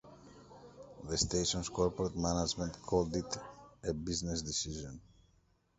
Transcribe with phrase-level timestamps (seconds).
[1.07, 3.37] The station's corporate management called it
[3.83, 4.99] a business decision.